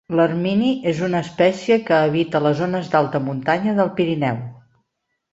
L'ermini 0.17 0.69
és 0.91 1.01
una 1.07 1.19
espècie 1.25 1.75
que 1.89 1.99
habita 2.05 2.41
les 2.45 2.57
zones 2.61 2.89
d'alta 2.93 3.21
muntanya 3.27 3.75
del 3.81 3.91
Pirineu. 4.01 4.41